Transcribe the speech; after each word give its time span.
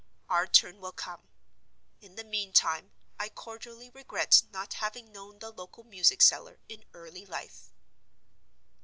Our 0.29 0.47
turn 0.47 0.79
will 0.79 0.93
come. 0.93 1.21
In 2.01 2.15
the 2.15 2.23
meantime, 2.23 2.91
I 3.19 3.29
cordially 3.29 3.91
regret 3.91 4.41
not 4.51 4.73
having 4.73 5.11
known 5.11 5.37
the 5.37 5.51
local 5.51 5.83
music 5.83 6.23
seller 6.23 6.59
in 6.67 6.85
early 6.95 7.27
life. 7.27 7.71